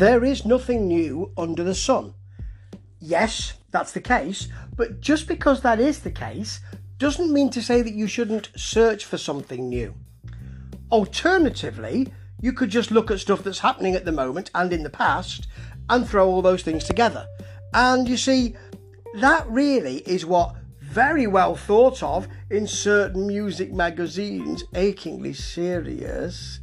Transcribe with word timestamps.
There 0.00 0.24
is 0.24 0.46
nothing 0.46 0.88
new 0.88 1.30
under 1.36 1.62
the 1.62 1.74
sun. 1.74 2.14
Yes, 3.00 3.58
that's 3.70 3.92
the 3.92 4.00
case, 4.00 4.48
but 4.74 5.02
just 5.02 5.28
because 5.28 5.60
that 5.60 5.78
is 5.78 5.98
the 5.98 6.10
case 6.10 6.60
doesn't 6.96 7.30
mean 7.30 7.50
to 7.50 7.60
say 7.60 7.82
that 7.82 7.92
you 7.92 8.06
shouldn't 8.06 8.48
search 8.56 9.04
for 9.04 9.18
something 9.18 9.68
new. 9.68 9.94
Alternatively, 10.90 12.10
you 12.40 12.54
could 12.54 12.70
just 12.70 12.90
look 12.90 13.10
at 13.10 13.20
stuff 13.20 13.44
that's 13.44 13.58
happening 13.58 13.94
at 13.94 14.06
the 14.06 14.10
moment 14.10 14.50
and 14.54 14.72
in 14.72 14.84
the 14.84 14.88
past 14.88 15.46
and 15.90 16.08
throw 16.08 16.26
all 16.26 16.40
those 16.40 16.62
things 16.62 16.84
together. 16.84 17.26
And 17.74 18.08
you 18.08 18.16
see, 18.16 18.54
that 19.16 19.46
really 19.50 19.98
is 20.06 20.24
what 20.24 20.56
very 20.80 21.26
well 21.26 21.54
thought 21.54 22.02
of 22.02 22.26
in 22.48 22.66
certain 22.66 23.26
music 23.26 23.70
magazines, 23.70 24.64
achingly 24.74 25.34
serious. 25.34 26.60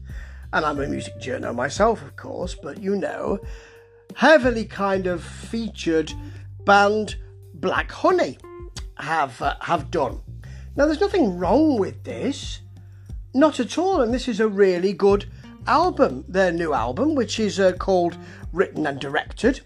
And 0.54 0.66
I'm 0.66 0.80
a 0.80 0.88
music 0.88 1.20
journal 1.20 1.54
myself, 1.54 2.02
of 2.02 2.16
course, 2.16 2.56
but 2.56 2.82
you 2.82 2.96
know, 2.96 3.40
heavily 4.16 4.66
kind 4.66 5.08
of 5.08 5.24
featured 5.24 6.14
band 6.64 7.16
Black 7.54 7.92
Honey 7.92 8.38
have 8.98 9.42
uh, 9.42 9.56
have 9.62 9.92
done. 9.92 10.22
Now, 10.76 10.86
there's 10.86 11.02
nothing 11.02 11.38
wrong 11.38 11.80
with 11.80 12.04
this, 12.04 12.62
not 13.34 13.60
at 13.60 13.78
all, 13.78 14.02
and 14.02 14.14
this 14.14 14.28
is 14.28 14.40
a 14.40 14.48
really 14.48 14.94
good 14.94 15.26
album, 15.66 16.24
their 16.28 16.52
new 16.52 16.74
album, 16.74 17.16
which 17.16 17.40
is 17.40 17.60
uh, 17.60 17.74
called 17.74 18.18
Written 18.54 18.86
and 18.86 19.00
Directed. 19.00 19.62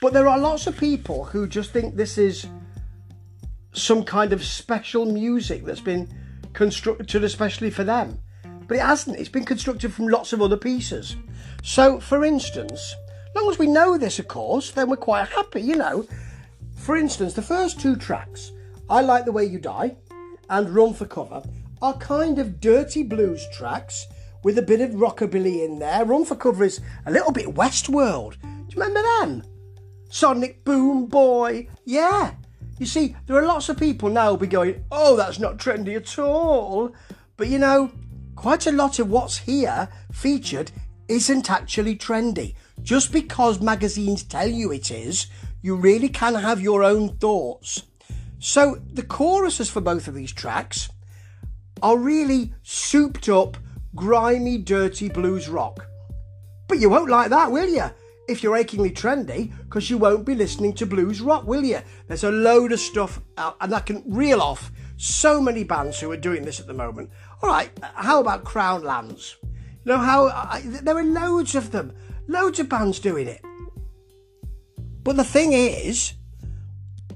But 0.00 0.12
there 0.12 0.28
are 0.28 0.38
lots 0.38 0.66
of 0.66 0.76
people 0.76 1.24
who 1.24 1.48
just 1.48 1.70
think 1.70 1.96
this 1.96 2.18
is 2.18 2.46
some 3.72 4.04
kind 4.04 4.32
of 4.32 4.44
special 4.44 5.06
music 5.06 5.64
that's 5.64 5.80
been 5.80 6.08
constructed 6.52 7.24
especially 7.24 7.70
for 7.70 7.84
them. 7.84 8.20
But 8.66 8.78
it 8.78 8.82
hasn't, 8.82 9.18
it's 9.18 9.28
been 9.28 9.44
constructed 9.44 9.92
from 9.92 10.08
lots 10.08 10.32
of 10.32 10.40
other 10.40 10.56
pieces. 10.56 11.16
So, 11.62 12.00
for 12.00 12.24
instance, 12.24 12.94
as 13.28 13.34
long 13.34 13.50
as 13.50 13.58
we 13.58 13.66
know 13.66 13.98
this, 13.98 14.18
of 14.18 14.28
course, 14.28 14.70
then 14.70 14.88
we're 14.88 14.96
quite 14.96 15.28
happy, 15.28 15.60
you 15.60 15.76
know. 15.76 16.06
For 16.76 16.96
instance, 16.96 17.34
the 17.34 17.42
first 17.42 17.80
two 17.80 17.96
tracks, 17.96 18.52
I 18.88 19.00
Like 19.00 19.24
the 19.24 19.32
Way 19.32 19.46
You 19.46 19.58
Die 19.58 19.96
and 20.50 20.70
Run 20.70 20.94
for 20.94 21.06
Cover, 21.06 21.42
are 21.80 21.94
kind 21.98 22.38
of 22.38 22.60
dirty 22.60 23.02
blues 23.02 23.44
tracks 23.52 24.06
with 24.42 24.58
a 24.58 24.62
bit 24.62 24.80
of 24.80 24.90
rockabilly 24.90 25.64
in 25.64 25.78
there. 25.78 26.04
Run 26.04 26.24
for 26.24 26.36
Cover 26.36 26.64
is 26.64 26.80
a 27.06 27.10
little 27.10 27.32
bit 27.32 27.46
Westworld. 27.46 28.40
Do 28.42 28.48
you 28.48 28.82
remember 28.82 29.02
them? 29.02 29.42
Sonic 30.10 30.64
Boom 30.64 31.06
Boy. 31.06 31.68
Yeah. 31.84 32.34
You 32.78 32.86
see, 32.86 33.16
there 33.26 33.36
are 33.36 33.46
lots 33.46 33.68
of 33.68 33.78
people 33.78 34.10
now 34.10 34.30
will 34.30 34.36
be 34.36 34.46
going, 34.46 34.84
oh, 34.92 35.16
that's 35.16 35.38
not 35.38 35.56
trendy 35.56 35.96
at 35.96 36.18
all. 36.18 36.94
But 37.36 37.48
you 37.48 37.58
know, 37.58 37.90
quite 38.44 38.66
a 38.66 38.72
lot 38.72 38.98
of 38.98 39.08
what's 39.08 39.38
here 39.38 39.88
featured 40.12 40.70
isn't 41.08 41.50
actually 41.50 41.96
trendy. 41.96 42.54
Just 42.82 43.10
because 43.10 43.58
magazines 43.58 44.22
tell 44.22 44.46
you 44.46 44.70
it 44.70 44.90
is, 44.90 45.28
you 45.62 45.74
really 45.74 46.10
can 46.10 46.34
have 46.34 46.60
your 46.60 46.84
own 46.84 47.16
thoughts. 47.16 47.84
So 48.40 48.82
the 48.92 49.02
choruses 49.02 49.70
for 49.70 49.80
both 49.80 50.08
of 50.08 50.14
these 50.14 50.30
tracks 50.30 50.90
are 51.80 51.96
really 51.96 52.52
souped 52.62 53.30
up, 53.30 53.56
grimy, 53.94 54.58
dirty 54.58 55.08
blues 55.08 55.48
rock. 55.48 55.86
But 56.68 56.80
you 56.80 56.90
won't 56.90 57.08
like 57.08 57.30
that, 57.30 57.50
will 57.50 57.70
you? 57.70 57.88
if 58.26 58.42
you're 58.42 58.56
achingly 58.56 58.90
trendy, 58.90 59.52
because 59.64 59.90
you 59.90 59.98
won't 59.98 60.24
be 60.24 60.34
listening 60.34 60.72
to 60.74 60.86
blues 60.86 61.20
rock, 61.20 61.46
will 61.46 61.62
you? 61.62 61.80
There's 62.08 62.24
a 62.24 62.30
load 62.30 62.72
of 62.72 62.80
stuff 62.80 63.20
out, 63.36 63.56
and 63.60 63.74
I 63.74 63.80
can 63.80 64.02
reel 64.06 64.40
off 64.40 64.72
so 64.96 65.40
many 65.40 65.64
bands 65.64 66.00
who 66.00 66.10
are 66.10 66.16
doing 66.16 66.44
this 66.44 66.60
at 66.60 66.66
the 66.66 66.74
moment. 66.74 67.10
All 67.42 67.48
right, 67.50 67.70
how 67.94 68.20
about 68.20 68.44
Crown 68.44 68.82
Lands? 68.82 69.36
You 69.42 69.92
know 69.92 69.98
how 69.98 70.28
I, 70.28 70.62
there 70.64 70.96
are 70.96 71.04
loads 71.04 71.54
of 71.54 71.70
them, 71.70 71.92
loads 72.26 72.58
of 72.58 72.68
bands 72.68 73.00
doing 73.00 73.28
it. 73.28 73.42
But 75.02 75.16
the 75.16 75.24
thing 75.24 75.52
is, 75.52 76.14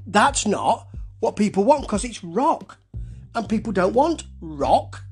that's 0.06 0.46
not 0.46 0.88
what 1.20 1.36
people 1.36 1.64
want 1.64 1.82
because 1.82 2.04
it's 2.04 2.22
rock, 2.22 2.78
and 3.34 3.48
people 3.48 3.72
don't 3.72 3.94
want 3.94 4.24
rock. 4.40 5.02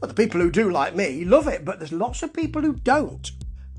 But 0.00 0.08
the 0.08 0.14
people 0.14 0.40
who 0.40 0.50
do, 0.50 0.70
like 0.70 0.96
me, 0.96 1.24
love 1.24 1.46
it. 1.46 1.64
But 1.64 1.78
there's 1.78 1.92
lots 1.92 2.24
of 2.24 2.32
people 2.32 2.62
who 2.62 2.72
don't. 2.72 3.30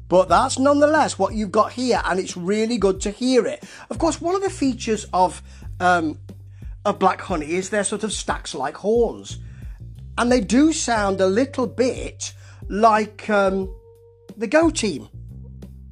But 0.07 0.29
that's 0.29 0.57
nonetheless 0.57 1.19
what 1.19 1.33
you've 1.33 1.51
got 1.51 1.73
here, 1.73 2.01
and 2.05 2.19
it's 2.19 2.37
really 2.37 2.77
good 2.77 3.01
to 3.01 3.11
hear 3.11 3.45
it. 3.45 3.63
Of 3.89 3.97
course, 3.97 4.21
one 4.21 4.35
of 4.35 4.41
the 4.41 4.49
features 4.49 5.05
of 5.11 5.41
um, 5.79 6.19
of 6.85 6.99
Black 6.99 7.21
Honey 7.21 7.51
is 7.53 7.69
their 7.69 7.83
sort 7.83 8.03
of 8.03 8.13
stacks 8.13 8.53
like 8.53 8.77
horns, 8.77 9.39
and 10.17 10.31
they 10.31 10.41
do 10.41 10.73
sound 10.73 11.21
a 11.21 11.27
little 11.27 11.67
bit 11.67 12.33
like 12.69 13.29
um, 13.29 13.73
the 14.37 14.47
Go 14.47 14.69
Team. 14.69 15.07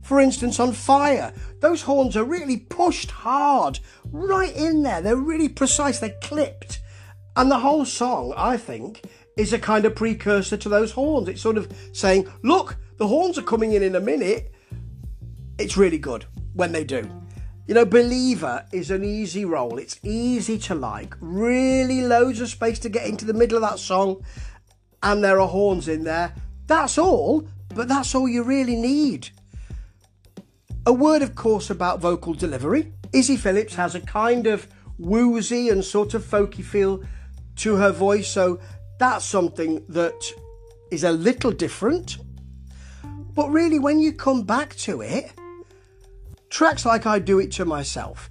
For 0.04 0.20
instance, 0.20 0.60
on 0.60 0.74
Fire, 0.74 1.34
those 1.60 1.84
horns 1.84 2.18
are 2.18 2.24
really 2.24 2.58
pushed 2.58 3.12
hard 3.12 3.80
right 4.12 4.56
in 4.56 4.84
there. 4.84 5.02
They're 5.02 5.16
really 5.16 5.50
precise. 5.50 6.00
They're 6.00 6.18
clipped, 6.22 6.80
and 7.36 7.50
the 7.50 7.60
whole 7.60 7.86
song, 7.86 8.34
I 8.36 8.58
think, 8.58 9.04
is 9.38 9.54
a 9.54 9.60
kind 9.60 9.86
of 9.86 9.96
precursor 9.96 10.58
to 10.58 10.70
those 10.70 10.92
horns. 10.92 11.30
It's 11.30 11.42
sort 11.42 11.58
of 11.58 11.72
saying, 11.94 12.32
"Look." 12.44 12.78
The 12.98 13.08
horns 13.08 13.36
are 13.40 13.42
coming 13.42 13.74
in 13.74 13.82
in 13.82 13.96
a 13.96 14.00
minute. 14.00 14.54
It's 15.58 15.76
really 15.76 15.98
good 15.98 16.26
when 16.54 16.72
they 16.72 16.84
do. 16.84 17.10
You 17.68 17.76
know, 17.76 17.86
Believer 17.86 18.66
is 18.72 18.92
an 18.92 19.04
easy 19.04 19.46
roll. 19.46 19.78
It's 19.78 20.00
easy 20.04 20.58
to 20.60 20.76
like. 20.76 21.16
Really 21.22 22.02
loads 22.02 22.42
of 22.42 22.50
space 22.50 22.80
to 22.80 22.90
get 22.90 23.08
into 23.08 23.26
the 23.26 23.34
middle 23.34 23.58
of 23.58 23.70
that 23.70 23.80
song. 23.80 24.24
And 25.04 25.24
there 25.24 25.40
are 25.40 25.48
horns 25.48 25.88
in 25.88 26.04
there. 26.04 26.34
That's 26.68 26.98
all, 26.98 27.48
but 27.74 27.88
that's 27.88 28.16
all 28.16 28.28
you 28.28 28.44
really 28.44 28.76
need. 28.76 29.30
A 30.86 30.94
word, 30.94 31.22
of 31.22 31.36
course, 31.36 31.70
about 31.70 32.02
vocal 32.02 32.34
delivery. 32.34 32.94
Izzy 33.14 33.38
Phillips 33.38 33.76
has 33.76 33.94
a 33.94 34.02
kind 34.02 34.48
of 34.48 34.68
woozy 34.98 35.70
and 35.70 35.84
sort 35.84 36.14
of 36.14 36.24
folky 36.24 36.64
feel 36.64 37.04
to 37.58 37.76
her 37.76 37.92
voice, 37.92 38.28
so 38.28 38.60
that's 39.00 39.26
something 39.26 39.84
that 39.90 40.32
is 40.92 41.04
a 41.04 41.12
little 41.12 41.52
different. 41.52 42.18
But 43.34 43.50
really, 43.50 43.80
when 43.80 44.00
you 44.00 44.14
come 44.14 44.44
back 44.44 44.76
to 44.78 45.02
it, 45.02 45.32
tracks 46.52 46.86
like 46.86 47.06
I 47.06 47.18
Do 47.18 47.40
It 47.40 47.52
To 47.54 47.66
Myself 47.66 48.30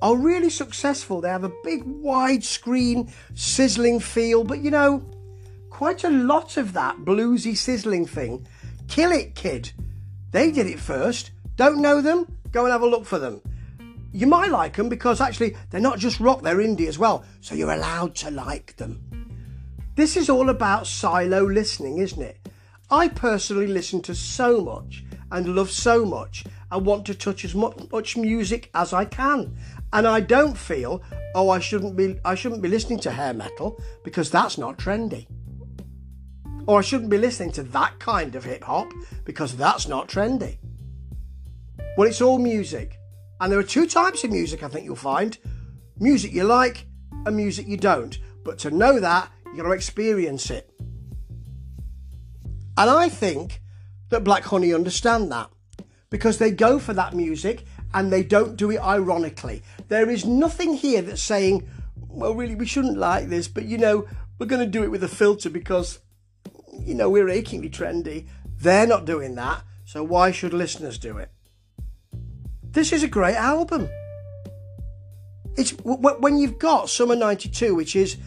are 0.00 0.16
really 0.16 0.48
successful. 0.48 1.20
They 1.20 1.28
have 1.28 1.44
a 1.44 1.52
big 1.64 1.84
widescreen 1.84 3.10
sizzling 3.34 3.98
feel, 4.00 4.44
but 4.44 4.60
you 4.60 4.70
know, 4.70 5.04
quite 5.68 6.04
a 6.04 6.10
lot 6.10 6.56
of 6.56 6.72
that 6.74 6.98
bluesy 6.98 7.56
sizzling 7.56 8.06
thing. 8.06 8.46
Kill 8.88 9.10
It 9.10 9.34
Kid. 9.34 9.72
They 10.30 10.52
did 10.52 10.66
it 10.66 10.78
first. 10.78 11.32
Don't 11.56 11.82
know 11.82 12.00
them? 12.00 12.26
Go 12.52 12.64
and 12.64 12.72
have 12.72 12.82
a 12.82 12.86
look 12.86 13.04
for 13.04 13.18
them. 13.18 13.42
You 14.12 14.28
might 14.28 14.50
like 14.50 14.76
them 14.76 14.88
because 14.88 15.20
actually 15.20 15.56
they're 15.70 15.80
not 15.80 15.98
just 15.98 16.20
rock, 16.20 16.42
they're 16.42 16.58
indie 16.58 16.86
as 16.86 16.98
well, 16.98 17.24
so 17.40 17.54
you're 17.54 17.72
allowed 17.72 18.14
to 18.16 18.30
like 18.30 18.76
them. 18.76 19.02
This 19.96 20.16
is 20.16 20.30
all 20.30 20.48
about 20.48 20.86
silo 20.86 21.44
listening, 21.44 21.98
isn't 21.98 22.22
it? 22.22 22.48
I 22.88 23.08
personally 23.08 23.66
listen 23.66 24.00
to 24.02 24.14
so 24.14 24.60
much 24.60 25.04
and 25.32 25.56
love 25.56 25.70
so 25.70 26.04
much 26.04 26.44
and 26.70 26.84
want 26.84 27.06
to 27.06 27.14
touch 27.14 27.44
as 27.44 27.54
much 27.54 28.16
music 28.16 28.70
as 28.74 28.92
I 28.92 29.04
can. 29.04 29.56
And 29.92 30.06
I 30.06 30.20
don't 30.20 30.56
feel, 30.56 31.02
oh, 31.34 31.50
I 31.50 31.58
shouldn't 31.58 31.96
be 31.96 32.18
I 32.24 32.34
shouldn't 32.34 32.62
be 32.62 32.68
listening 32.68 32.98
to 33.00 33.10
hair 33.10 33.32
metal 33.32 33.80
because 34.04 34.30
that's 34.30 34.58
not 34.58 34.78
trendy. 34.78 35.26
Or 36.66 36.80
I 36.80 36.82
shouldn't 36.82 37.10
be 37.10 37.18
listening 37.18 37.52
to 37.52 37.62
that 37.62 37.98
kind 38.00 38.34
of 38.34 38.44
hip 38.44 38.64
hop 38.64 38.92
because 39.24 39.56
that's 39.56 39.86
not 39.86 40.08
trendy. 40.08 40.58
Well, 41.96 42.08
it's 42.08 42.20
all 42.20 42.38
music. 42.38 42.98
And 43.40 43.52
there 43.52 43.58
are 43.58 43.64
two 43.64 43.86
types 43.86 44.24
of 44.24 44.32
music 44.32 44.62
I 44.62 44.68
think 44.68 44.84
you'll 44.84 44.96
find 44.96 45.38
music 45.98 46.32
you 46.32 46.44
like 46.44 46.86
and 47.24 47.36
music 47.36 47.68
you 47.68 47.76
don't. 47.76 48.18
But 48.44 48.58
to 48.60 48.70
know 48.70 48.98
that, 48.98 49.30
you've 49.46 49.58
got 49.58 49.64
to 49.64 49.70
experience 49.72 50.50
it. 50.50 50.70
And 52.78 52.90
I 52.90 53.08
think 53.08 53.60
that 54.10 54.24
Black 54.24 54.44
Honey 54.44 54.72
understand 54.74 55.30
that 55.32 55.50
because 56.10 56.38
they 56.38 56.50
go 56.50 56.78
for 56.78 56.92
that 56.94 57.14
music 57.14 57.64
and 57.94 58.12
they 58.12 58.22
don't 58.22 58.56
do 58.56 58.70
it 58.70 58.80
ironically. 58.80 59.62
There 59.88 60.08
is 60.08 60.24
nothing 60.24 60.74
here 60.74 61.02
that's 61.02 61.22
saying, 61.22 61.68
well, 62.08 62.34
really, 62.34 62.54
we 62.54 62.66
shouldn't 62.66 62.98
like 62.98 63.28
this, 63.28 63.48
but 63.48 63.64
you 63.64 63.78
know, 63.78 64.06
we're 64.38 64.46
going 64.46 64.64
to 64.64 64.70
do 64.70 64.82
it 64.82 64.90
with 64.90 65.02
a 65.02 65.08
filter 65.08 65.50
because, 65.50 65.98
you 66.78 66.94
know, 66.94 67.08
we're 67.08 67.28
achingly 67.28 67.70
trendy. 67.70 68.26
They're 68.58 68.86
not 68.86 69.04
doing 69.04 69.34
that, 69.34 69.64
so 69.84 70.02
why 70.02 70.30
should 70.30 70.52
listeners 70.52 70.98
do 70.98 71.18
it? 71.18 71.30
This 72.62 72.92
is 72.92 73.02
a 73.02 73.08
great 73.08 73.36
album. 73.36 73.88
It's 75.56 75.70
when 75.80 76.36
you've 76.36 76.58
got 76.58 76.90
Summer 76.90 77.16
92, 77.16 77.74
which 77.74 77.96
is 77.96 78.18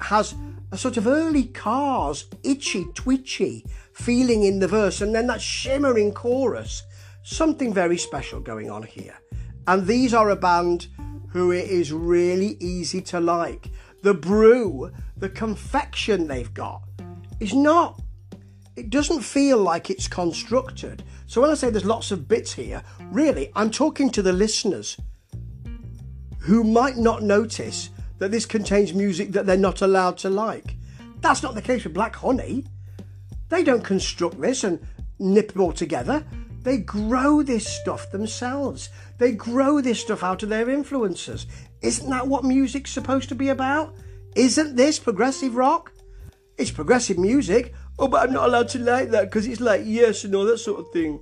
has 0.00 0.34
a 0.70 0.76
sort 0.76 0.98
of 0.98 1.06
early 1.06 1.44
cars, 1.44 2.26
itchy, 2.42 2.86
twitchy, 2.94 3.64
feeling 3.94 4.42
in 4.42 4.58
the 4.58 4.68
verse, 4.68 5.00
and 5.00 5.14
then 5.14 5.26
that 5.28 5.40
shimmering 5.40 6.12
chorus. 6.12 6.82
Something 7.28 7.74
very 7.74 7.98
special 7.98 8.38
going 8.38 8.70
on 8.70 8.84
here. 8.84 9.16
And 9.66 9.84
these 9.84 10.14
are 10.14 10.30
a 10.30 10.36
band 10.36 10.86
who 11.30 11.50
it 11.50 11.68
is 11.68 11.92
really 11.92 12.56
easy 12.60 13.02
to 13.02 13.18
like. 13.18 13.68
The 14.04 14.14
brew, 14.14 14.92
the 15.16 15.28
confection 15.28 16.28
they've 16.28 16.54
got 16.54 16.82
is 17.40 17.52
not 17.52 18.00
it 18.76 18.90
doesn't 18.90 19.22
feel 19.22 19.58
like 19.58 19.90
it's 19.90 20.06
constructed. 20.06 21.02
So 21.26 21.40
when 21.40 21.50
I 21.50 21.54
say 21.54 21.68
there's 21.68 21.84
lots 21.84 22.12
of 22.12 22.28
bits 22.28 22.52
here, 22.52 22.80
really, 23.10 23.50
I'm 23.56 23.72
talking 23.72 24.08
to 24.10 24.22
the 24.22 24.32
listeners 24.32 24.96
who 26.38 26.62
might 26.62 26.96
not 26.96 27.24
notice 27.24 27.90
that 28.18 28.30
this 28.30 28.46
contains 28.46 28.94
music 28.94 29.32
that 29.32 29.46
they're 29.46 29.56
not 29.56 29.82
allowed 29.82 30.16
to 30.18 30.30
like. 30.30 30.76
That's 31.22 31.42
not 31.42 31.56
the 31.56 31.62
case 31.62 31.82
with 31.82 31.94
Black 31.94 32.14
Honey. 32.14 32.66
They 33.48 33.64
don't 33.64 33.82
construct 33.82 34.40
this 34.40 34.62
and 34.62 34.78
nip 35.18 35.50
it 35.50 35.58
all 35.58 35.72
together. 35.72 36.24
They 36.66 36.78
grow 36.78 37.44
this 37.44 37.64
stuff 37.64 38.10
themselves. 38.10 38.88
They 39.18 39.30
grow 39.30 39.80
this 39.80 40.00
stuff 40.00 40.24
out 40.24 40.42
of 40.42 40.48
their 40.48 40.68
influences. 40.68 41.46
Isn't 41.80 42.10
that 42.10 42.26
what 42.26 42.42
music's 42.42 42.90
supposed 42.90 43.28
to 43.28 43.36
be 43.36 43.50
about? 43.50 43.94
Isn't 44.34 44.74
this 44.74 44.98
progressive 44.98 45.54
rock? 45.54 45.92
It's 46.58 46.72
progressive 46.72 47.18
music. 47.18 47.72
Oh, 48.00 48.08
but 48.08 48.24
I'm 48.24 48.32
not 48.32 48.48
allowed 48.48 48.68
to 48.70 48.80
like 48.80 49.10
that 49.10 49.26
because 49.26 49.46
it's 49.46 49.60
like 49.60 49.82
yes 49.84 50.24
and 50.24 50.34
all 50.34 50.44
that 50.46 50.58
sort 50.58 50.80
of 50.80 50.90
thing. 50.90 51.20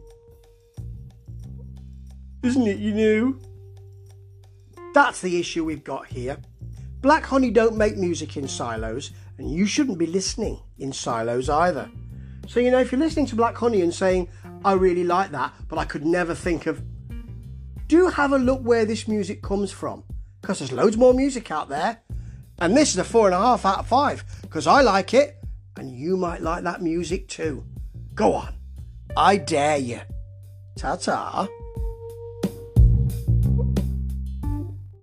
Isn't 2.43 2.67
it, 2.67 2.79
you 2.79 2.95
know? 2.95 3.39
That's 4.95 5.21
the 5.21 5.39
issue 5.39 5.63
we've 5.63 5.85
got 5.85 6.07
here. 6.07 6.39
Black 7.03 7.27
Honey 7.27 7.51
don't 7.51 7.77
make 7.77 7.99
music 7.99 8.39
in 8.39 8.49
silos, 8.49 9.11
and 9.37 9.53
you 9.53 9.67
shouldn't 9.67 9.99
be 9.99 10.07
listening 10.07 10.59
in 10.79 10.91
silos 10.91 11.51
either. 11.51 11.91
So, 12.49 12.61
you 12.61 12.71
know, 12.71 12.81
if 12.81 12.93
you're 12.93 12.99
listening 12.99 13.27
to 13.27 13.37
Black 13.37 13.57
Honey 13.57 13.83
and 13.83 13.93
saying, 13.93 14.29
I 14.65 14.73
really 14.73 15.05
like 15.05 15.31
that, 15.33 15.53
but 15.69 15.79
I 15.79 15.85
could 15.85 16.07
never 16.07 16.35
think 16.35 16.67
of. 16.67 16.83
Do 17.87 18.09
have 18.09 18.33
a 18.33 18.39
look 18.39 18.63
where 18.63 18.85
this 18.85 19.07
music 19.07 19.43
comes 19.43 19.71
from, 19.71 20.05
because 20.41 20.59
there's 20.59 20.73
loads 20.73 20.97
more 20.97 21.13
music 21.13 21.51
out 21.51 21.69
there. 21.69 22.01
And 22.59 22.77
this 22.77 22.93
is 22.93 22.99
a 22.99 23.05
four 23.05 23.27
and 23.27 23.35
a 23.35 23.39
half 23.39 23.67
out 23.67 23.81
of 23.81 23.87
five, 23.87 24.25
because 24.43 24.67
I 24.67 24.81
like 24.81 25.13
it, 25.13 25.37
and 25.77 25.91
you 25.91 26.17
might 26.17 26.41
like 26.41 26.63
that 26.65 26.83
music 26.83 27.29
too. 27.29 27.65
Go 28.15 28.33
on. 28.35 28.55
I 29.17 29.37
dare 29.37 29.79
you. 29.79 30.01
Ta 30.77 30.97
ta. 30.97 31.49